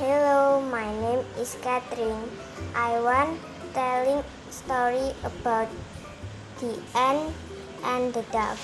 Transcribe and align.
Hello, 0.00 0.62
my 0.62 0.88
name 0.98 1.26
is 1.36 1.58
Catherine. 1.60 2.24
I 2.74 2.98
want 3.06 3.38
telling 3.74 4.24
story 4.48 5.12
about 5.22 5.68
the 6.58 6.70
ant 6.96 7.34
and 7.84 8.14
the 8.14 8.22
dove. 8.32 8.62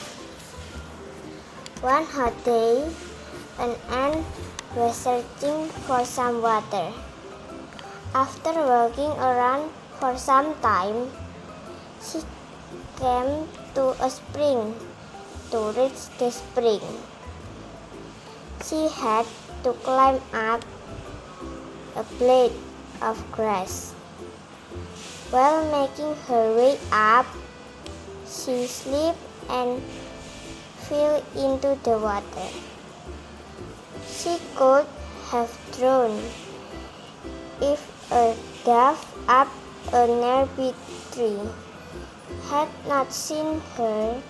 One 1.82 2.06
hot 2.06 2.32
day, 2.42 2.88
an 3.58 3.74
ant 3.90 4.24
was 4.74 4.96
searching 4.96 5.68
for 5.84 6.06
some 6.06 6.40
water. 6.40 6.88
After 8.14 8.54
walking 8.70 9.12
around 9.20 9.68
for 10.00 10.16
some 10.16 10.54
time, 10.62 11.12
she 12.00 12.24
came 12.96 13.44
to 13.74 13.84
a 14.00 14.08
spring. 14.08 14.72
To 15.50 15.60
reach 15.76 16.08
the 16.16 16.30
spring, 16.30 16.80
she 18.64 18.88
had 18.88 19.26
to 19.64 19.74
climb 19.84 20.18
up 20.32 20.64
a 21.96 22.04
blade 22.18 22.52
of 23.00 23.16
grass. 23.32 23.92
While 25.30 25.64
making 25.72 26.14
her 26.28 26.54
way 26.54 26.78
up, 26.92 27.26
she 28.26 28.66
slipped 28.66 29.18
and 29.48 29.82
fell 30.88 31.22
into 31.34 31.78
the 31.82 31.98
water. 31.98 32.48
She 34.06 34.38
could 34.54 34.86
have 35.30 35.50
drowned 35.76 36.22
if 37.60 37.80
a 38.12 38.36
dove 38.64 39.02
up 39.26 39.48
a 39.92 40.06
nearby 40.06 40.74
tree 41.12 41.40
had 42.48 42.68
not 42.86 43.12
seen 43.12 43.60
her, 43.76 44.22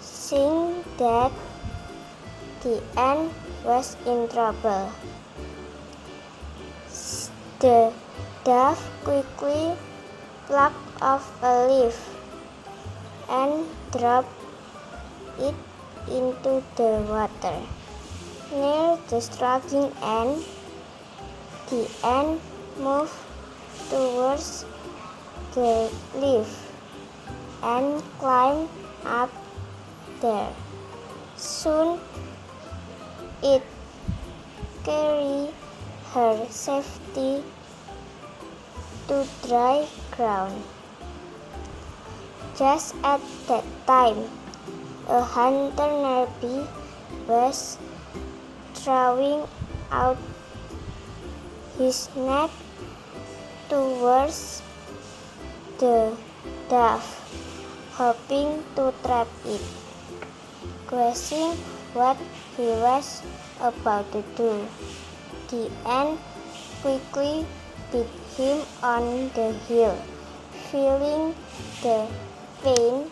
seeing 0.00 0.84
that 0.98 1.32
the 2.62 2.82
ant 2.96 3.32
was 3.64 3.96
in 4.06 4.28
trouble. 4.28 4.92
The 7.60 7.92
dove 8.42 8.80
quickly 9.04 9.76
plucked 10.46 11.02
off 11.02 11.30
a 11.42 11.68
leaf 11.68 11.98
and 13.28 13.66
dropped 13.92 14.32
it 15.38 15.54
into 16.08 16.62
the 16.76 17.04
water. 17.06 17.60
Near 18.50 18.96
the 19.10 19.20
struggling 19.20 19.92
ant, 20.02 20.42
the 21.68 21.84
ant 22.02 22.40
moved 22.78 23.12
towards 23.90 24.64
the 25.52 25.92
leaf 26.16 26.72
and 27.62 28.02
climbed 28.18 28.70
up 29.04 29.30
there. 30.22 30.48
Soon 31.36 32.00
it 33.42 33.62
carried 34.82 35.52
her 36.14 36.46
safety 36.50 37.42
to 39.06 39.26
dry 39.46 39.86
ground. 40.10 40.62
Just 42.58 42.94
at 43.04 43.20
that 43.46 43.64
time, 43.86 44.26
a 45.08 45.22
hunter 45.22 45.90
nearby 46.02 46.66
was 47.28 47.78
throwing 48.74 49.46
out 49.92 50.18
his 51.78 52.08
net 52.16 52.50
towards 53.68 54.62
the 55.78 56.12
dove, 56.68 57.06
hoping 57.94 58.64
to 58.74 58.92
trap 59.04 59.28
it. 59.46 59.62
Guessing 60.90 61.54
what 61.94 62.16
he 62.56 62.66
was 62.82 63.22
about 63.60 64.10
to 64.10 64.22
do, 64.36 64.66
the 65.50 65.70
ant 65.84 66.18
quickly 66.80 67.44
beat 67.90 68.06
him 68.36 68.62
on 68.82 69.30
the 69.34 69.52
heel. 69.66 69.96
Feeling 70.70 71.34
the 71.82 72.06
pain, 72.62 73.10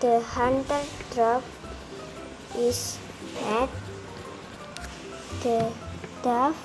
the 0.00 0.20
hunter 0.20 0.80
dropped 1.14 1.46
his 2.54 2.98
net. 3.42 3.68
The 5.42 5.70
dove 6.22 6.56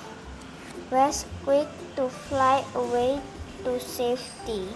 was 0.90 1.26
quick 1.44 1.68
to 1.96 2.08
fly 2.08 2.64
away 2.74 3.20
to 3.64 3.78
safety. 3.78 4.68